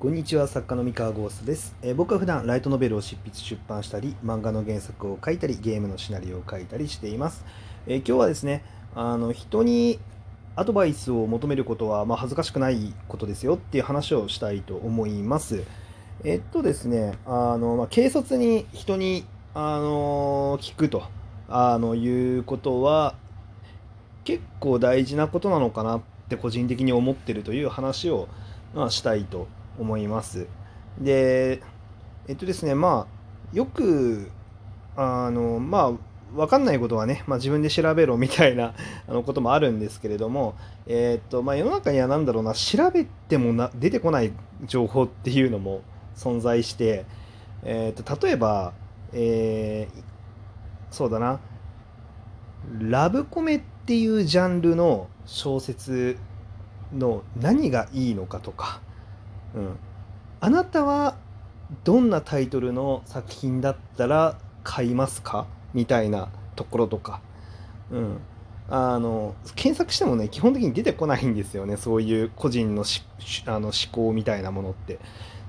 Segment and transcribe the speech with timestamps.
[0.00, 7.44] こんにちは作家の三河ゴーストです、えー僕は普段ライトノベルを執筆出版したり漫画の原作を書いたりゲームのシナリオを書いたりしています、
[7.88, 8.62] えー今日はですね
[8.94, 9.98] あの人に
[10.54, 15.64] アドバイスを求めることは、まあ、恥ずかしくないことですよっていう話をしたいと思います。
[16.22, 21.02] えっとですねあの、まあ、軽率に人にあの聞くと
[21.48, 23.16] あのいうことは
[24.22, 28.28] 結構大事なことなのかなって個人的に思ってるという話を、
[28.76, 29.48] まあ、したいと
[29.78, 30.46] 思います。
[30.98, 31.62] で、
[32.26, 34.30] えっとですね、まあ、よく、
[34.96, 35.92] あの、ま
[36.34, 38.74] あ、わかんないことはね、まあ、自分で調べろみたいな
[39.08, 40.54] あのこともあるんですけれども、
[40.86, 44.32] えっと、まあ、世の中には何だろうな、調べてもな出てこない
[44.66, 45.82] 情報っていうのも
[46.16, 47.06] 存在して、
[47.64, 48.72] えっと、例えば、
[49.12, 50.08] えー
[50.90, 51.40] そうだな、
[52.80, 56.16] ラブコメっていうジャンルの小説
[56.92, 58.80] の何がいいのかとか、
[59.54, 59.76] うん、
[60.40, 61.16] あなたは
[61.84, 65.46] どんなタイトルの作品だったら買いますか？
[65.74, 67.20] みたいなところとか、
[67.90, 68.18] うん、
[68.68, 71.76] あの検索してもね基本的に出てこないんですよね。
[71.76, 73.04] そういう個人のし
[73.46, 74.98] あの思考みたいなものって。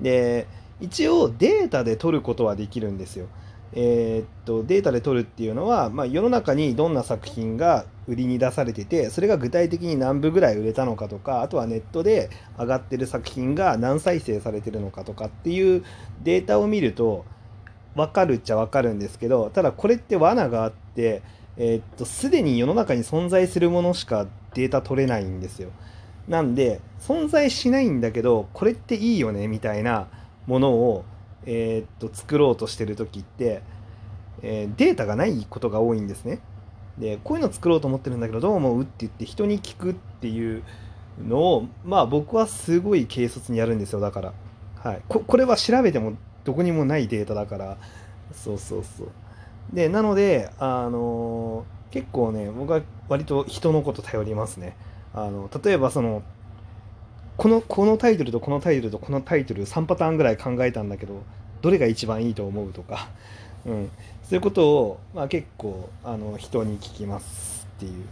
[0.00, 0.46] で
[0.78, 3.26] 一応データで取ることはできるんですよ。
[3.72, 15.84] えーっとデータで取るっていうのは、まあ、世の中にどんな作品が売りに出されててそれが具体的に何部ぐらい売れたのかとかあとはネットで上がってる作品が何再生されてるのかとかっていう
[16.22, 17.24] データを見ると
[17.94, 21.22] 分かるっちゃ分かるんですけどただこれって罠があって
[21.56, 25.70] えーっとすでに世の中に存在するものしかデータ取れないんですよ。
[26.28, 30.08] なんで存在しないんだけどこれっていいよねみたいな
[30.46, 31.04] ものを
[31.46, 33.62] えーっと作ろうとしてる時って、
[34.42, 36.40] えーデータがないことが多いんですね。
[36.98, 40.62] でこういうの作ろうと思ってるんだけどどう思うって言って人に聞くっていう
[41.26, 44.32] のをまあ僕はすごい軽率にやるんですよだから、
[44.82, 47.76] はい、ここれは調べてもどこにもないデータだから。
[48.32, 49.08] そうそうそう
[49.72, 54.76] でなのであのー結構ね僕は割と人のこと頼りますね。
[55.14, 56.22] あの例えばその
[57.38, 61.22] このこのタイトルとこのタイトルとこのタイトル3パターンぐらい考えたんだけど
[61.62, 63.08] どれが一番いいと思うとか、
[63.66, 63.90] うん、
[64.22, 68.04] そういうことを、まあ、結構あの人に聞きますっていう。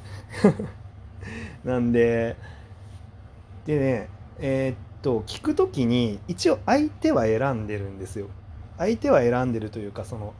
[1.64, 2.36] なんで
[3.64, 8.26] でねえーっと聞くときに一応相手は選んでるんですよ。
[8.76, 10.34] 相手は選んでるというかその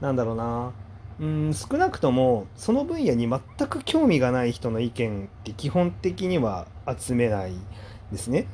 [0.00, 0.72] なんだろうな。
[1.18, 6.66] うん少なくともその分野に全く興味がない人の意見って基本的には
[6.98, 7.54] 集めない
[8.12, 8.46] ですね。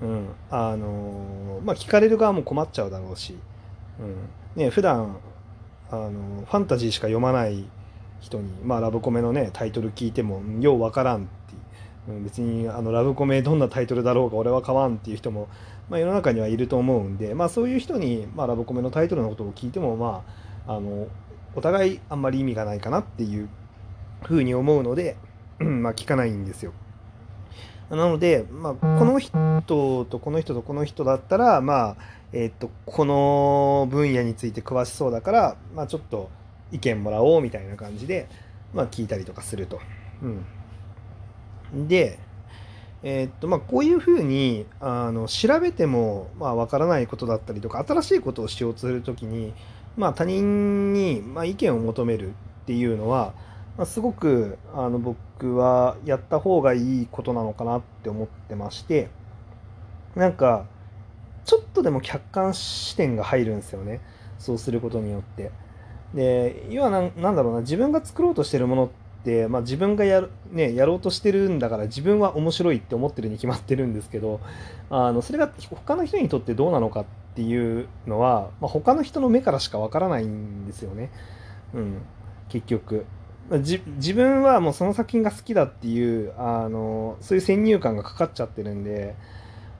[0.00, 3.36] うん、あのーまあ聞かれる側も困っちゃうだろうし、
[4.00, 5.18] うん、ね普段
[5.90, 6.10] あの
[6.44, 7.64] ファンタジーしか読まない
[8.20, 11.36] 人に、まあ、ラブコメのねタイトル聞いてもようわからんって
[12.14, 15.48] う別にあのラブコメどんなタイトルだろうが俺は買わんっていう人も、
[15.88, 20.22] まあ、世の中にはいると思うんで、まあ、そういう人に、まあ、ラブコメのタイトルのことを聞いてもま
[20.66, 21.08] ああの
[21.54, 23.48] お互いあんまり意味がないかなっていう
[24.22, 25.16] ふうに思うので、
[25.58, 26.72] まあ、聞かないんですよ。
[27.90, 31.96] なので、まあ、この人とこの人とこの人だったら、まあ
[32.32, 36.28] えっとこの分野について詳しそうだから、まあ、ちょっと
[36.72, 38.28] 意見もらおうみたいな感じで、
[38.74, 39.80] まあ、聞いたりとかすると。
[41.72, 42.18] うん、で、
[43.02, 49.52] えーっとまあ、こういうふうにあの調べてもまあからないことだったりとか新しいことをしようとするときに、
[49.96, 52.32] まあ、他人に、まあ、意見を求めるっ
[52.66, 53.32] ていうのは、
[53.84, 59.08] すごくあの僕はやった方がいいことなのかなって思ってまして
[60.14, 60.64] なんか
[61.44, 64.00] ちょっとでも客観視点が入るんですよね
[64.38, 65.50] そうすることによって。
[66.14, 68.88] で要はなんなんだろうな自分が作ろうとしてるものっ
[69.24, 74.40] て、まあ、自分がやる、ね、やろうとしてるんだから自分は面白いって思ってるに決まってるんですけど
[74.88, 77.04] あのそれが他の人にとってどうなのかっ
[77.34, 81.10] ていうのは、まあ、他の人の目からしかわからないんですよね、
[81.74, 82.02] うん、
[82.48, 83.04] 結局。
[83.62, 89.14] じ自分はもうその作品が好きだっていうあのそういう先入観がかかっちゃってるんで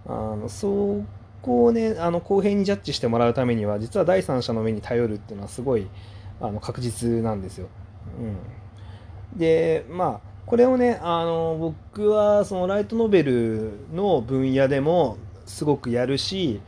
[0.06, 1.02] あのそ
[1.42, 5.88] こをねあの公平にジャッジしてもらうためには実は第三者の目に頼るっていうのはすごい
[6.40, 7.68] あの確実なんですよ。
[8.20, 16.60] うん、でまあこれをねあの僕はそのライトノベルの分野でもすごくやるし、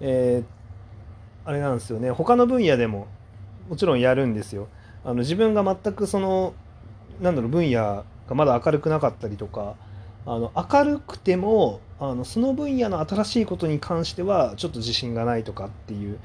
[0.00, 0.54] えー
[1.44, 3.06] あれなんですよね他の分野でも
[3.68, 4.68] もちろんやるんですよ。
[5.04, 6.54] あの自分が全くその
[7.20, 9.76] なんだろう分野がまだ明るくなかったりとか
[10.26, 16.18] あの明るくてもあのその分野の新しいことに関してはちょっと自信がないとかっていう、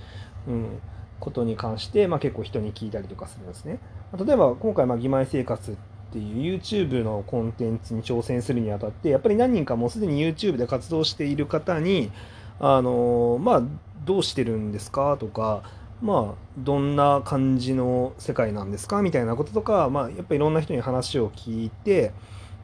[0.48, 0.80] うん、
[1.20, 3.80] ことに関して、まあ、結構人に聞いたりとかするんですね。
[4.18, 5.76] 例えば今回「まあ、義妹生活」っ
[6.12, 12.12] ていう YouTube のコンテンツに挑戦するにあたってやっぱり何人かもうすでに YouTube で活動している方に
[12.60, 13.64] あのまあ
[14.06, 15.62] どうしてるんですかとか
[16.02, 22.14] まあどんな感じの世界なんですかみたいなこととか、まあ、やっぱいろんな人に話を聞いて、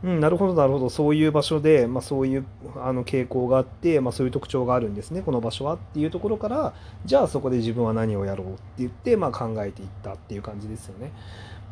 [0.03, 2.45] うん、なるほどなるほどそういう場所で、まあ、そういう
[2.77, 6.73] あの傾向があって、まあ、そういう特徴があるんですねこの場所はっていうところから
[7.05, 11.11] じゃあそこで自分は何をやろうって言って、まあ、考えていったっていう感じですよね。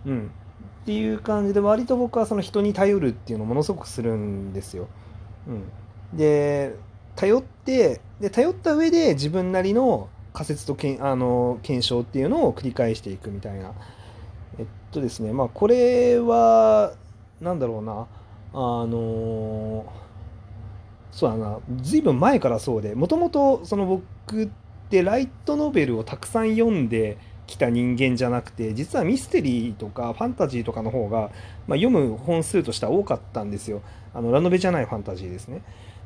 [0.05, 0.31] うん、
[0.83, 4.87] っていう感じで割と僕はその人に頼るっていうのをものすごくするんですよ。
[5.47, 5.51] う
[6.15, 6.75] ん、で
[7.15, 13.71] 頼ってで頼った上で自分なりの仮説とけんあの検証っていうのを繰り返していくみたいな。
[14.59, 16.93] えっとですねまあこれは
[17.41, 18.07] 何だろうな。
[18.55, 19.85] あの
[21.11, 21.59] そうだな。
[21.81, 24.49] 随分前からそうでもともとその僕っ
[24.89, 31.31] てライトノベルをたくさん読んできた人間じゃなくて実はミステリーとかファンタジーとかの方が、
[31.67, 33.81] まあ、読む本数としては多かったんですよ。
[34.13, 35.61] あのラノベじゃないファンタジーですね。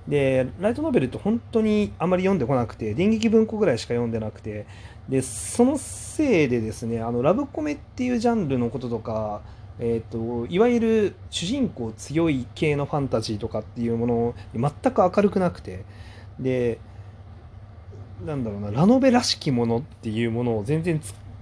[0.07, 4.65] でライトノベルって本当にあまり読んでこなくて電撃文庫ぐらいしか読んでなくて
[5.09, 9.41] でそのせいでですねあのラブコメっていうジャンルのこととか
[9.79, 15.85] えーと、いわゆる主人公強い系のファンタジーとかっていうもの全く明るくなくて
[16.39, 16.79] で
[18.25, 20.99] なんだろうなラノベらしきものっていうものを全然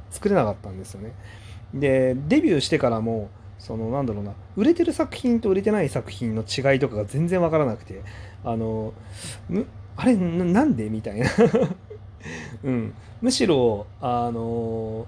[0.10, 1.14] 作れなかったんですよね。
[1.74, 3.30] でデビューしてからも
[3.66, 8.04] そのなんだろうな売れてる作品と売れてない作品の違いとかが全然わからなくて
[8.44, 8.94] あの
[9.98, 10.90] あれなんで？
[10.90, 11.28] みたいな。
[12.64, 15.08] うん、むしろあの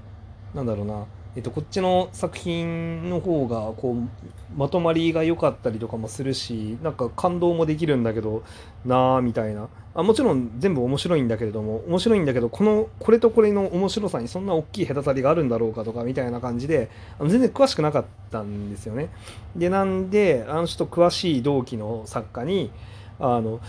[0.55, 1.05] なんだろうな。
[1.37, 8.41] えっと、こっちの作品の方がこうまとまりが良かったりとかもするしなんか感動もできるんだけど
[8.85, 16.89] なあみたいなあもちろん全部面白いんだけれども面白いんだけどこのこれとこれの面白さにそんな大きい隔たりがあるんだろうかとかみたいな感じで
[17.19, 19.09] あの全然詳しくなかったんですよね。
[19.55, 22.71] でなんであのちょっと詳しい同期の作家に
[23.19, 23.59] あの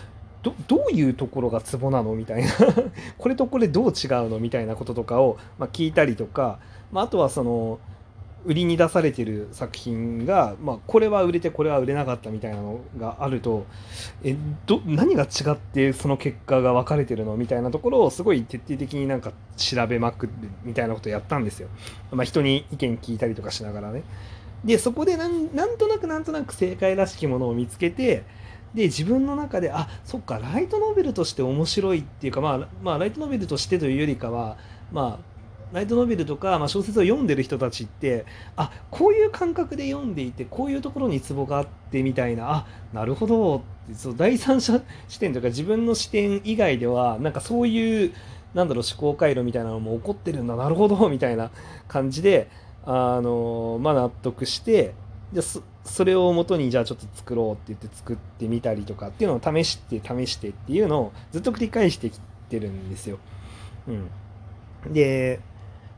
[0.43, 2.51] どどういうところがツボなのみたいな
[3.19, 6.59] これとこれどう違うのみたいなこととかを、まあ、聞いたりとか
[6.93, 7.79] まあ、あとはその
[8.45, 13.67] 売りに出されてる作品が、まあ、これは売れてこれは売れなかったみたいなのがあると
[14.23, 20.33] えど何が違ってその結果が分かれてるのみたいなところをすごい徹底的になんか調べまくる
[20.63, 21.69] みたいなことをやったんですよ。
[22.13, 24.03] まあ、人に意見聞いたりとかしながらね。
[24.65, 28.23] でそこでなんなんとなくなんとなく正解らしきものを見つけて
[28.75, 34.57] で自分の中であそっかライトノベルとして面白いっていうか、まあ、まあライトノベルとしてというよりかは
[34.93, 35.39] まあ
[35.73, 38.25] ライトノベルとか、まあ、小説を読んでる人たちって
[38.57, 48.15] あこういう感覚で読んでいてこういうところにツボがあってみたいなあなるほどってそう第三者視点とか自分の視点以外ではなんかそういう
[48.55, 51.51] なんだろう思考回路みたいなのも起こってるんだなるほどみたいな
[51.87, 52.49] 感じで
[52.87, 54.95] あのまあ納得して
[55.33, 63.19] じゃそそれをもとにじゃあちょっと作ろうって言って作ってみたりとかっていうのを試して試してっていうのをずっと繰り返してきてるんですよ。
[63.89, 65.41] うん、で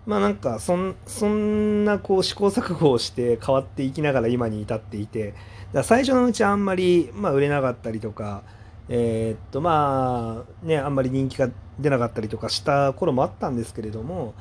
[0.06, 5.34] まあなんかそんそんなこう試行錯誤をして変わっていきながら今に至っていて
[5.72, 8.42] だ最初のうちあんまり、まあ、売れなかったりとか
[8.88, 11.48] えー、っとまあねあんまり人気が
[11.78, 14.34] 出なかったりとかした頃もあったんですけれども、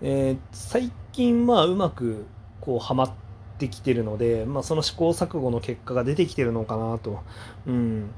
[0.00, 2.26] えー、最近まあうまく
[2.60, 3.25] こうハマって
[3.68, 7.20] きてるので、まあ、その試行錯誤の結果が出てきてるのかなと。
[7.66, 8.10] うん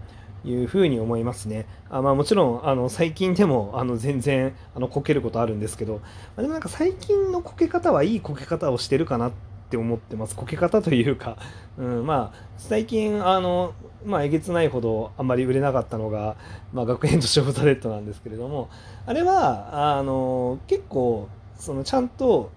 [0.44, 1.67] いうふうに思いますね。
[1.90, 6.00] あまあ、もちろんあの最近でもあの全然あのこけることあるんですけど、
[6.37, 9.33] でもなんか最近のこけ方はいいこけ方をしてるかなっ
[9.68, 10.37] て思ってます。
[10.37, 11.37] こけ方というか、
[11.76, 13.75] うん、まあ最近あの、
[14.07, 16.37] まあ、えげつないほどあんまり売れなかったのが、
[16.73, 18.71] まあ、学園とショートレッドなんですけれども、
[19.07, 21.28] あれはあの結構
[21.59, 22.52] そのちゃんと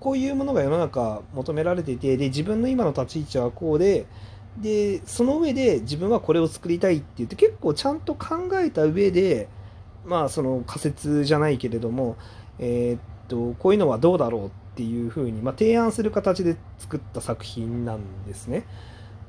[0.00, 4.06] こういうものが世の中求められていてで自分の今の立ち位置はこうで
[4.58, 9.48] でその上で自分はこれを作りたいって言って結構ちゃんと考えた上で
[10.04, 12.16] まあその仮説じゃないけれども、
[12.58, 18.64] えー、っとこういうのはどうだろうっていうふうに、まあ、提案する形で作った作品なんですね。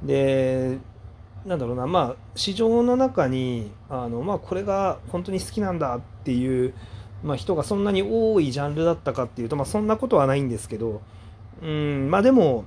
[0.04, 0.78] で
[1.46, 6.74] なんだろうなまあ市場の中にあの、まあ、これが本当に好きなんだっていう、
[7.24, 11.02] まあ、人がそんなに多いジャンルだったかっていうと、まあ、そんなことはないんですけど
[11.62, 12.66] うんまあでも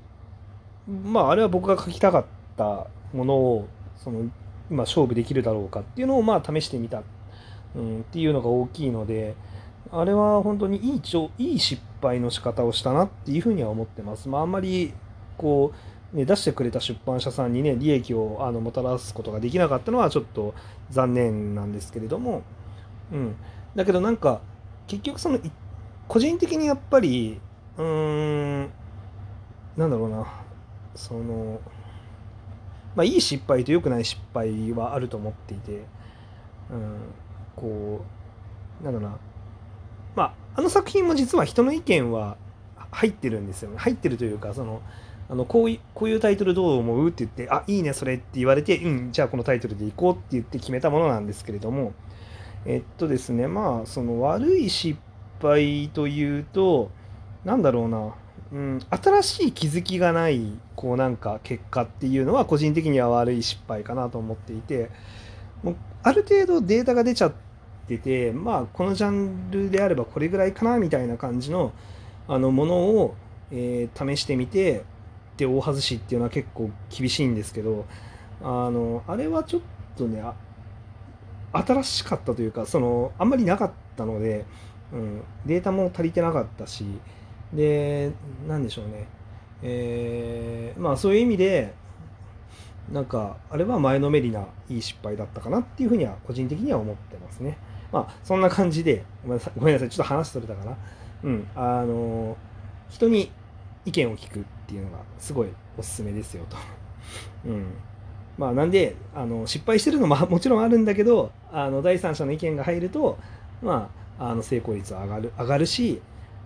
[1.04, 2.24] まああれは僕が書きたかっ
[2.56, 4.30] たものをその
[4.70, 7.02] 今勝負できるだろうかっていうのをまあ試してみた、
[7.74, 9.34] うん、っていうのが大きいので
[9.90, 14.28] あれは本当にいいちょいい失敗の仕方をしたなっていうふうには思ってます。
[14.28, 14.92] まあ、あんまり
[15.36, 20.54] こうね、出してくれた出版社さんにね利益をあのもたらすことができなかったのはちょっと
[20.90, 22.42] 残念なんですけれども、
[23.12, 23.34] うん、
[23.74, 24.40] だけどなんか
[24.86, 25.38] 結局その
[26.08, 27.40] 個人的にやっぱり
[27.78, 28.70] うーん
[29.76, 30.26] なんだろうな。
[30.94, 31.60] その
[32.94, 35.86] まあ、いい失敗と良くない失敗はあると思っていて、
[36.70, 36.98] うん、
[37.56, 38.04] こ
[38.82, 39.16] うなんだろうな。
[40.14, 42.36] まああの作品も実は人の意見は
[42.90, 43.78] 入ってるんですよね。
[43.78, 44.82] 入ってるというかその
[45.30, 51.94] あのこういうこういうタイトルどう思うって言ってあいいねそれって言われてうんじゃあこのタイトルでいこうって言って決めたものなんですけれども
[52.66, 54.98] えっとですねまあその悪い失
[55.40, 56.90] 敗というと
[57.44, 58.14] なんだろうな
[58.52, 60.42] うん、新しい気づきがない
[60.76, 64.90] こうなんか結果っていうのは個人的には悪い失敗かなと思っていて
[65.62, 67.32] もうある程度データが出ちゃっ
[67.88, 71.72] ててまあこのジャンルであればこれぐらいかなみたいな感じの
[72.28, 73.16] あのものを、
[73.50, 74.84] えー、試してみて
[75.38, 77.86] で大外しっていうのは結構厳しいんですけど
[78.42, 79.62] あのあれはちょっ
[79.96, 80.22] とね
[81.52, 84.44] 新しかったというかそのあんまりなかったので、
[84.92, 86.84] うん、データも足りてなかったし
[87.52, 88.12] で
[88.48, 89.06] 何でしょうね。
[89.62, 91.74] えー、まあそういう意味で
[92.90, 97.58] なんかあれは前のめりないい失敗だったかなっていうふうには個人的には思ってますね。
[97.92, 100.76] まあそんな感じでごめんなさいごめんなさいちょっと話それたかな。
[101.24, 102.36] うんあの
[102.90, 103.30] 人に
[103.84, 106.56] 意見を聞くっていうのがすごいおすすめですよと。
[107.46, 107.66] うん。
[108.38, 113.18] まあなんであの失敗してるのも もちろんあるんだけどあの第三者の意見が入ると
[113.62, 116.00] まああの成功率は上がる上がるし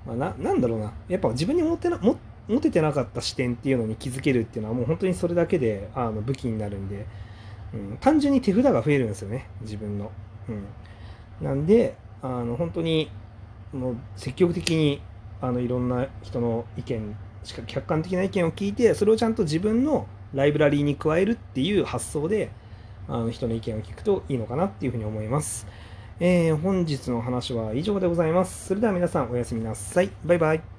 [0.06, 0.92] まあ、ななんだろうな。
[1.08, 2.16] やっぱ自分に持ってな持
[2.48, 7.04] 持ててなかった視点っていうのに気づけるっていうのはもう本当にそれだけであの武器になるんで、
[7.74, 9.48] うん、単純に手札が増えるんですよね。
[9.62, 10.12] 自分の。
[10.48, 10.64] うん、
[11.44, 13.10] なんであの本当に
[13.72, 15.02] もう積極的に
[15.40, 22.50] あのいろんな人の意見しか客観的な意見を聞いてそれをちゃんと自分のライブラリーに加えるっていう発想で
[23.08, 25.66] あの人の意見を聞くといいのかなっていうふうに思います。
[26.18, 28.68] えー、本日の話は以上でございます。
[28.68, 30.10] それでは皆さんおやすみなさい。
[30.24, 30.75] バイバイ。